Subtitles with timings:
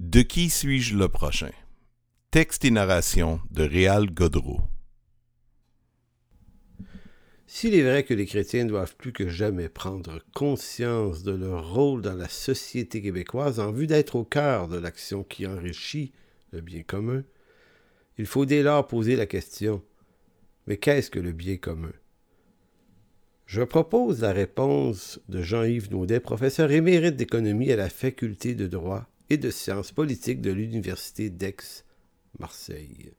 [0.00, 1.50] De qui suis-je le prochain?
[2.30, 4.62] Texte et narration de Réal Godreau.
[7.46, 12.00] S'il est vrai que les chrétiens doivent plus que jamais prendre conscience de leur rôle
[12.00, 16.12] dans la société québécoise en vue d'être au cœur de l'action qui enrichit
[16.52, 17.22] le bien commun,
[18.16, 19.82] il faut dès lors poser la question
[20.66, 21.92] Mais qu'est-ce que le bien commun?
[23.44, 29.09] Je propose la réponse de Jean-Yves Naudet, professeur émérite d'économie à la faculté de droit
[29.30, 33.12] et de sciences politiques de l'Université d'Aix-Marseille.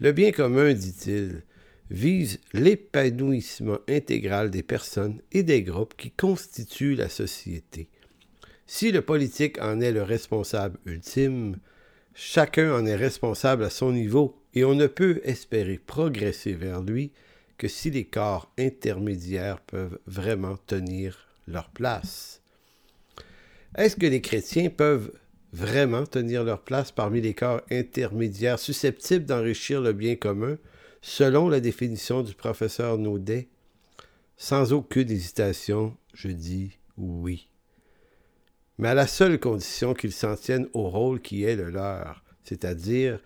[0.00, 1.42] Le bien commun, dit-il,
[1.90, 7.88] vise l'épanouissement intégral des personnes et des groupes qui constituent la société.
[8.66, 11.58] Si le politique en est le responsable ultime,
[12.14, 17.12] chacun en est responsable à son niveau et on ne peut espérer progresser vers lui
[17.58, 22.41] que si les corps intermédiaires peuvent vraiment tenir leur place.
[23.74, 25.12] Est-ce que les chrétiens peuvent
[25.52, 30.58] vraiment tenir leur place parmi les corps intermédiaires susceptibles d'enrichir le bien commun,
[31.00, 33.48] selon la définition du professeur Naudet?
[34.36, 37.48] Sans aucune hésitation, je dis oui.
[38.78, 43.20] Mais à la seule condition qu'ils s'en tiennent au rôle qui est le leur, c'est-à-dire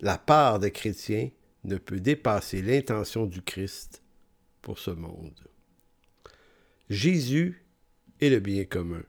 [0.00, 1.30] la part des chrétiens
[1.64, 4.02] ne peut dépasser l'intention du Christ
[4.62, 5.48] pour ce monde.
[6.88, 7.66] Jésus
[8.20, 9.02] est le bien commun.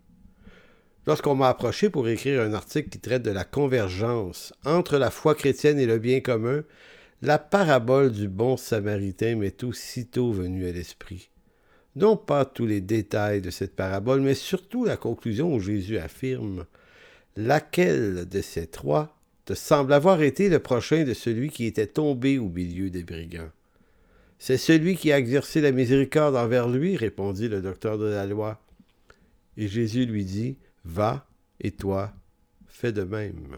[1.08, 5.34] Lorsqu'on m'a approché pour écrire un article qui traite de la convergence entre la foi
[5.34, 6.64] chrétienne et le bien commun,
[7.24, 11.30] la parabole du bon samaritain m'est aussitôt venue à l'esprit.
[11.96, 16.66] Non pas tous les détails de cette parabole, mais surtout la conclusion où Jésus affirme
[17.36, 22.38] Laquelle de ces trois te semble avoir été le prochain de celui qui était tombé
[22.38, 23.52] au milieu des brigands?
[24.38, 28.60] C'est celui qui a exercé la miséricorde envers lui, répondit le docteur de la loi.
[29.58, 31.28] Et Jésus lui dit Va,
[31.60, 32.12] et toi,
[32.68, 33.58] fais de même.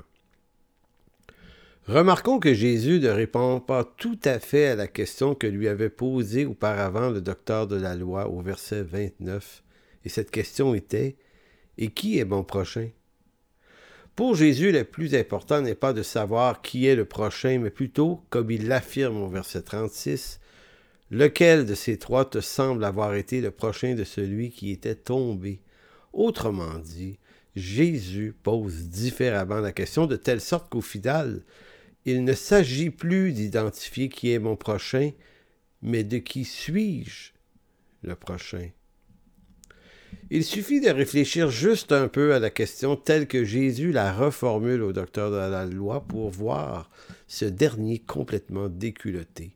[1.88, 5.89] Remarquons que Jésus ne répond pas tout à fait à la question que lui avait
[5.89, 9.64] posée auparavant le docteur de la loi au verset 29,
[10.06, 11.17] et cette question était
[11.78, 12.89] Et qui est mon prochain?
[14.16, 18.22] Pour Jésus, le plus important n'est pas de savoir qui est le prochain, mais plutôt,
[18.30, 20.39] comme il l'affirme au verset 36,
[21.12, 25.60] Lequel de ces trois te semble avoir été le prochain de celui qui était tombé?
[26.14, 27.18] Autrement dit,
[27.56, 31.42] Jésus pose différemment la question de telle sorte qu'au final,
[32.06, 35.12] il ne s'agit plus d'identifier qui est mon prochain,
[35.82, 37.32] mais de qui suis-je
[38.04, 38.70] le prochain.
[40.30, 44.82] Il suffit de réfléchir juste un peu à la question telle que Jésus la reformule
[44.82, 46.90] au docteur de la loi pour voir
[47.28, 49.56] ce dernier complètement déculotté.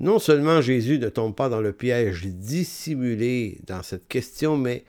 [0.00, 4.84] Non seulement Jésus ne tombe pas dans le piège dissimulé dans cette question, mais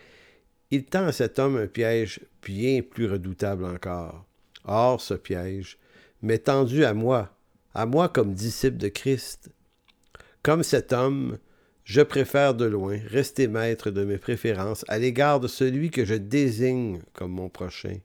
[0.71, 4.25] il tend à cet homme un piège bien plus redoutable encore.
[4.65, 5.77] Or, ce piège
[6.21, 7.37] m'est tendu à moi,
[7.73, 9.49] à moi comme disciple de Christ.
[10.43, 11.37] Comme cet homme,
[11.85, 16.15] je préfère de loin rester maître de mes préférences à l'égard de celui que je
[16.15, 17.99] désigne comme mon prochain.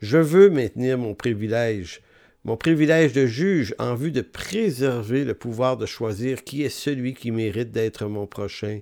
[0.00, 2.00] Je veux maintenir mon privilège,
[2.44, 7.12] mon privilège de juge en vue de préserver le pouvoir de choisir qui est celui
[7.12, 8.80] qui mérite d'être mon prochain,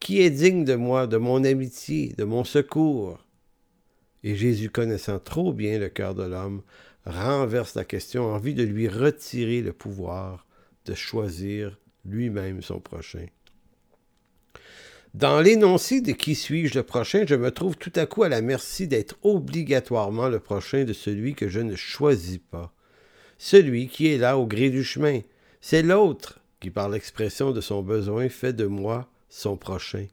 [0.00, 3.24] qui est digne de moi, de mon amitié, de mon secours?
[4.24, 6.62] Et Jésus, connaissant trop bien le cœur de l'homme,
[7.06, 10.46] renverse la question en vue de lui retirer le pouvoir
[10.86, 13.26] de choisir lui-même son prochain.
[15.12, 18.42] Dans l'énoncé de qui suis-je le prochain, je me trouve tout à coup à la
[18.42, 22.72] merci d'être obligatoirement le prochain de celui que je ne choisis pas.
[23.36, 25.20] Celui qui est là au gré du chemin.
[25.60, 30.06] C'est l'autre qui, par l'expression de son besoin, fait de moi son prochain.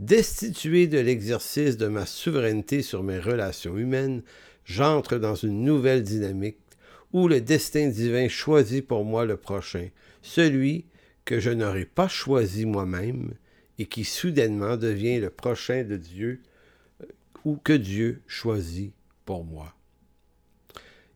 [0.00, 4.22] Destitué de l'exercice de ma souveraineté sur mes relations humaines,
[4.64, 6.58] j'entre dans une nouvelle dynamique
[7.12, 9.88] où le destin divin choisit pour moi le prochain,
[10.22, 10.86] celui
[11.24, 13.34] que je n'aurais pas choisi moi-même
[13.78, 16.40] et qui soudainement devient le prochain de Dieu
[17.02, 17.06] euh,
[17.44, 18.92] ou que Dieu choisit
[19.24, 19.74] pour moi.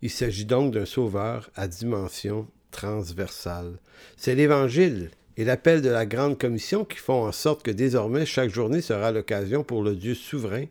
[0.02, 3.78] Il s'agit donc d'un sauveur à dimension transversale.
[4.16, 8.50] C'est l'Évangile et l'appel de la Grande Commission qui font en sorte que désormais chaque
[8.50, 10.66] journée sera l'occasion pour le Dieu souverain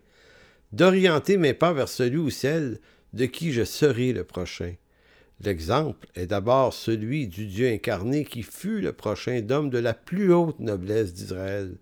[0.71, 2.79] d'orienter mes pas vers celui ou celle
[3.13, 4.73] de qui je serai le prochain.
[5.41, 10.33] L'exemple est d'abord celui du Dieu incarné qui fut le prochain d'homme de la plus
[10.33, 11.75] haute noblesse d'Israël.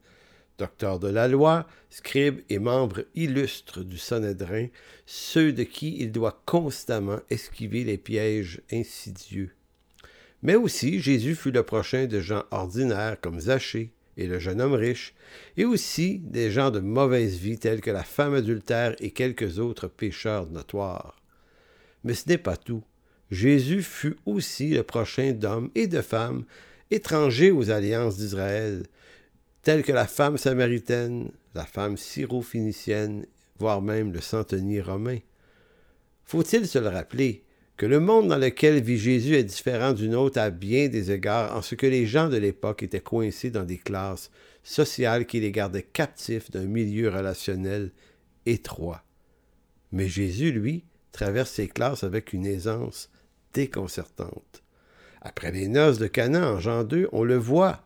[0.57, 4.67] Docteur de la loi, scribe et membre illustre du Sanhédrin,
[5.05, 9.51] ceux de qui il doit constamment esquiver les pièges insidieux.
[10.43, 14.73] Mais aussi Jésus fut le prochain de gens ordinaires comme Zachée et le jeune homme
[14.73, 15.13] riche,
[15.57, 19.88] et aussi des gens de mauvaise vie tels que la femme adultère et quelques autres
[19.88, 21.21] pécheurs notoires.
[22.03, 22.83] Mais ce n'est pas tout.
[23.29, 26.45] Jésus fut aussi le prochain d'hommes et de femmes
[26.89, 28.83] étrangers aux alliances d'Israël,
[29.63, 33.25] tels que la femme samaritaine, la femme syro-phénicienne,
[33.57, 35.19] voire même le centenier romain.
[36.25, 37.43] Faut-il se le rappeler?
[37.81, 41.57] Que le monde dans lequel vit Jésus est différent du nôtre à bien des égards
[41.57, 44.29] en ce que les gens de l'époque étaient coincés dans des classes
[44.61, 47.89] sociales qui les gardaient captifs d'un milieu relationnel
[48.45, 49.03] étroit.
[49.91, 53.09] Mais Jésus, lui, traverse ces classes avec une aisance
[53.55, 54.61] déconcertante.
[55.19, 57.83] Après les noces de Canaan en Jean 2, on le voit.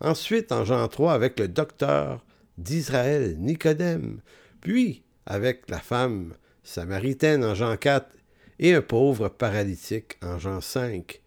[0.00, 2.24] Ensuite, en Jean 3, avec le docteur
[2.56, 4.22] d'Israël, Nicodème,
[4.62, 8.16] puis avec la femme samaritaine en Jean 4
[8.58, 11.20] et un pauvre paralytique en Jean 5.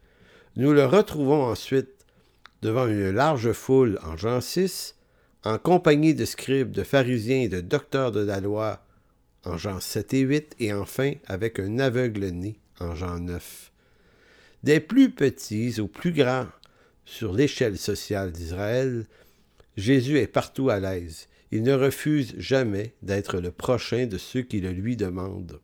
[0.55, 2.05] Nous le retrouvons ensuite
[2.61, 4.95] devant une large foule en Jean 6,
[5.43, 8.83] en compagnie de scribes, de pharisiens et de docteurs de la loi
[9.45, 13.71] en Jean 7 et 8, et enfin avec un aveugle né en Jean 9.
[14.63, 16.47] Des plus petits aux plus grands
[17.05, 19.05] sur l'échelle sociale d'Israël,
[19.77, 21.27] Jésus est partout à l'aise.
[21.51, 25.59] Il ne refuse jamais d'être le prochain de ceux qui le lui demandent.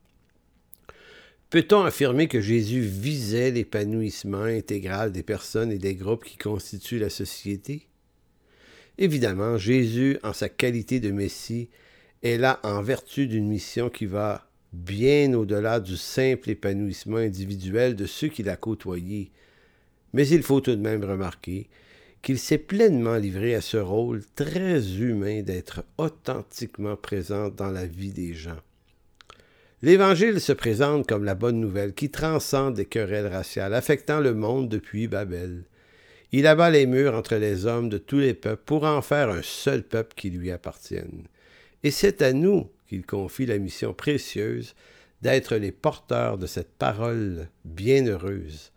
[1.51, 7.11] Peut-on affirmer que Jésus visait l'épanouissement intégral des personnes et des groupes qui constituent la
[7.11, 7.87] société?
[8.97, 11.69] Évidemment, Jésus, en sa qualité de Messie,
[12.23, 18.07] est là en vertu d'une mission qui va bien au-delà du simple épanouissement individuel de
[18.07, 19.31] ceux qu'il a côtoyés.
[20.13, 21.69] Mais il faut tout de même remarquer
[22.23, 28.11] qu'il s'est pleinement livré à ce rôle très humain d'être authentiquement présent dans la vie
[28.11, 28.59] des gens.
[29.85, 34.67] L'Évangile se présente comme la bonne nouvelle qui transcende les querelles raciales affectant le monde
[34.67, 35.63] depuis Babel.
[36.31, 39.43] Il abat les murs entre les hommes de tous les peuples pour en faire un
[39.43, 41.27] seul peuple qui lui appartienne.
[41.83, 44.73] Et c'est à nous qu'il confie la mission précieuse
[45.21, 48.71] d'être les porteurs de cette parole bienheureuse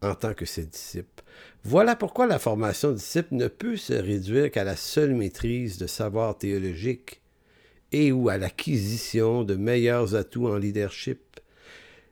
[0.00, 1.24] en tant que ses disciples.
[1.64, 6.38] Voilà pourquoi la formation disciple ne peut se réduire qu'à la seule maîtrise de savoirs
[6.38, 7.19] théologiques
[7.92, 11.40] et ou à l'acquisition de meilleurs atouts en leadership.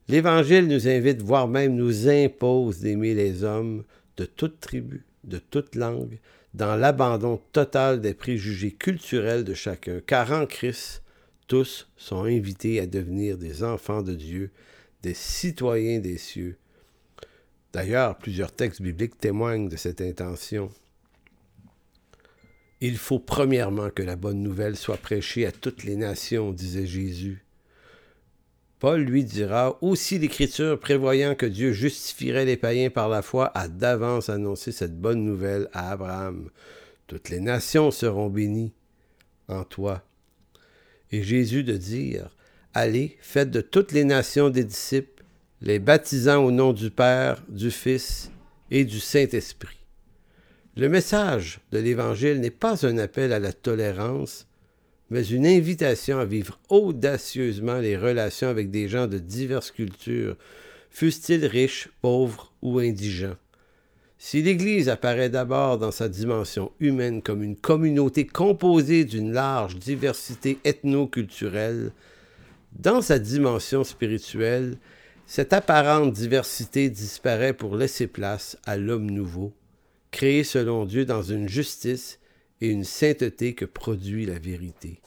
[0.08, 3.84] L'Évangile nous invite, voire même nous impose d'aimer les hommes
[4.16, 6.18] de toute tribu, de toute langue,
[6.54, 11.02] dans l'abandon total des préjugés culturels de chacun, car en Christ,
[11.46, 14.50] tous sont invités à devenir des enfants de Dieu,
[15.02, 16.56] des citoyens des cieux,
[17.72, 20.70] D'ailleurs, plusieurs textes bibliques témoignent de cette intention.
[22.80, 27.44] Il faut premièrement que la bonne nouvelle soit prêchée à toutes les nations, disait Jésus.
[28.78, 33.66] Paul lui dira aussi l'Écriture, prévoyant que Dieu justifierait les païens par la foi, a
[33.66, 36.50] d'avance annoncé cette bonne nouvelle à Abraham.
[37.08, 38.72] Toutes les nations seront bénies
[39.48, 40.04] en toi.
[41.10, 42.36] Et Jésus de dire
[42.74, 45.24] Allez, faites de toutes les nations des disciples
[45.60, 48.30] les baptisant au nom du Père, du Fils
[48.70, 49.77] et du Saint-Esprit.
[50.78, 54.46] Le message de l'Évangile n'est pas un appel à la tolérance,
[55.10, 60.36] mais une invitation à vivre audacieusement les relations avec des gens de diverses cultures,
[60.90, 63.34] fussent-ils riches, pauvres ou indigents.
[64.18, 70.58] Si l'Église apparaît d'abord dans sa dimension humaine comme une communauté composée d'une large diversité
[70.64, 71.90] ethno-culturelle,
[72.78, 74.78] dans sa dimension spirituelle,
[75.26, 79.52] cette apparente diversité disparaît pour laisser place à l'homme nouveau,
[80.10, 82.18] créé selon Dieu dans une justice
[82.60, 85.00] et une sainteté que produit la vérité.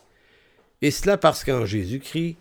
[0.82, 2.38] Et cela parce qu'en Jésus-Christ,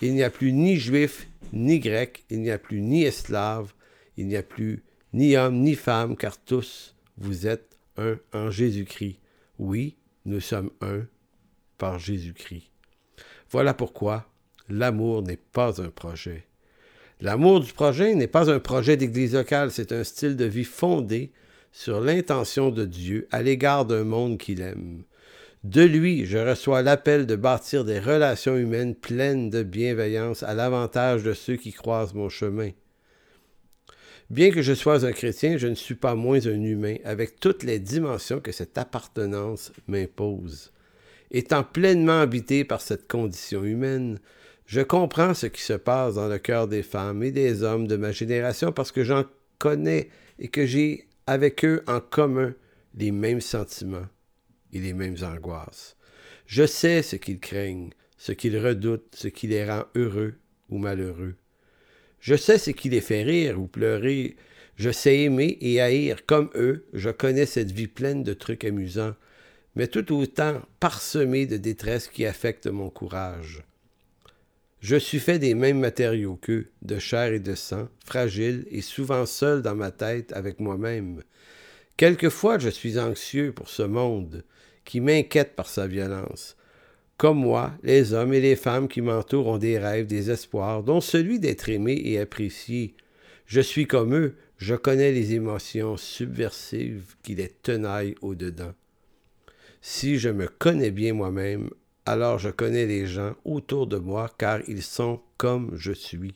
[0.00, 3.72] il n'y a plus ni juif, ni grec, il n'y a plus ni esclave,
[4.16, 9.18] il n'y a plus ni homme, ni femme, car tous, vous êtes un en Jésus-Christ.
[9.58, 11.06] Oui, nous sommes un
[11.78, 12.70] par Jésus-Christ.
[13.50, 14.28] Voilà pourquoi
[14.68, 16.46] l'amour n'est pas un projet,
[17.20, 21.32] L'amour du projet n'est pas un projet d'église locale, c'est un style de vie fondé
[21.74, 25.02] sur l'intention de Dieu à l'égard d'un monde qu'il aime.
[25.64, 31.24] De lui, je reçois l'appel de bâtir des relations humaines pleines de bienveillance à l'avantage
[31.24, 32.70] de ceux qui croisent mon chemin.
[34.30, 37.64] Bien que je sois un chrétien, je ne suis pas moins un humain, avec toutes
[37.64, 40.72] les dimensions que cette appartenance m'impose.
[41.32, 44.20] Étant pleinement habité par cette condition humaine,
[44.66, 47.96] je comprends ce qui se passe dans le cœur des femmes et des hommes de
[47.96, 49.24] ma génération parce que j'en
[49.58, 52.54] connais et que j'ai avec eux en commun
[52.94, 54.06] les mêmes sentiments
[54.72, 55.96] et les mêmes angoisses.
[56.46, 60.34] Je sais ce qu'ils craignent, ce qu'ils redoutent, ce qui les rend heureux
[60.68, 61.34] ou malheureux.
[62.20, 64.36] Je sais ce qui les fait rire ou pleurer.
[64.76, 66.86] Je sais aimer et haïr comme eux.
[66.92, 69.14] Je connais cette vie pleine de trucs amusants
[69.74, 73.62] mais tout autant parsemé de détresse qui affecte mon courage.
[74.84, 79.24] Je suis fait des mêmes matériaux qu'eux, de chair et de sang, fragile et souvent
[79.24, 81.22] seul dans ma tête avec moi-même.
[81.96, 84.44] Quelquefois je suis anxieux pour ce monde,
[84.84, 86.58] qui m'inquiète par sa violence.
[87.16, 91.00] Comme moi, les hommes et les femmes qui m'entourent ont des rêves, des espoirs, dont
[91.00, 92.94] celui d'être aimé et apprécié.
[93.46, 98.74] Je suis comme eux, je connais les émotions subversives qui les tenaillent au-dedans.
[99.80, 101.70] Si je me connais bien moi-même,
[102.06, 106.34] alors je connais les gens autour de moi car ils sont comme je suis.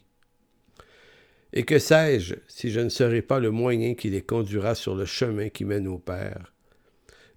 [1.53, 5.07] Et que sais-je si je ne serai pas le moyen qui les conduira sur le
[5.07, 6.53] chemin qui mène au Père?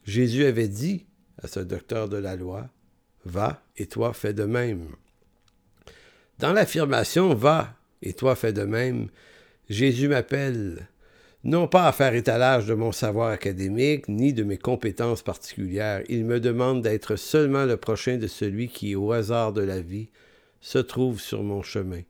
[0.04, 1.06] Jésus avait dit
[1.42, 2.70] à ce docteur de la loi,
[3.24, 4.88] Va et toi fais de même.
[6.40, 9.10] Dans l'affirmation Va et toi fais de même,
[9.70, 10.90] Jésus m'appelle
[11.44, 16.26] non pas à faire étalage de mon savoir académique ni de mes compétences particulières, il
[16.26, 20.10] me demande d'être seulement le prochain de celui qui, au hasard de la vie,
[20.60, 22.02] se trouve sur mon chemin.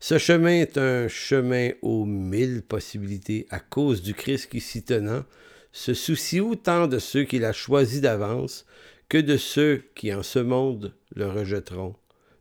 [0.00, 5.24] Ce chemin est un chemin aux mille possibilités à cause du Christ qui s'y tenant
[5.72, 8.64] se soucie autant de ceux qu'il a choisis d'avance
[9.08, 11.96] que de ceux qui en ce monde le rejetteront.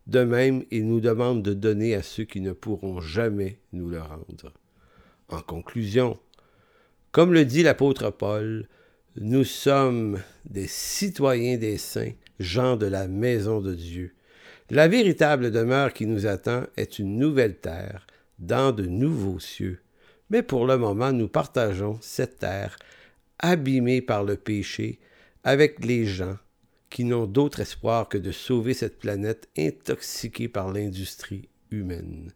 [0.05, 4.01] De même, il nous demande de donner à ceux qui ne pourront jamais nous le
[4.01, 4.53] rendre.
[5.29, 6.17] En conclusion,
[7.11, 8.65] comme le dit l'apôtre Paul,
[9.17, 14.13] nous sommes des citoyens des saints, gens de la maison de Dieu.
[14.69, 18.07] La véritable demeure qui nous attend est une nouvelle terre,
[18.39, 19.81] dans de nouveaux cieux.
[20.29, 22.77] Mais pour le moment, nous partageons cette terre,
[23.39, 24.99] abîmée par le péché,
[25.43, 26.37] avec les gens
[26.89, 32.31] qui n'ont d'autre espoir que de sauver cette planète intoxiquée par l'industrie humaine.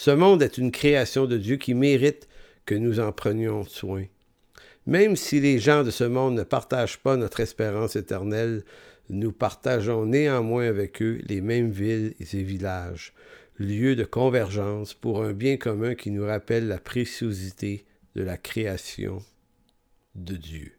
[0.00, 2.28] Ce monde est une création de Dieu qui mérite
[2.66, 4.04] que nous en prenions soin.
[4.86, 8.62] Même si les gens de ce monde ne partagent pas notre espérance éternelle,
[9.10, 13.12] nous partageons néanmoins avec eux les mêmes villes et villages,
[13.58, 19.18] lieux de convergence pour un bien commun qui nous rappelle la préciosité de la création
[20.14, 20.77] de Dieu.